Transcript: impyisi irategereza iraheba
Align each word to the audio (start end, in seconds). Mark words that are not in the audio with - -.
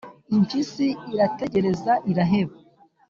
impyisi 0.35 0.87
irategereza 1.13 1.93
iraheba 2.11 2.55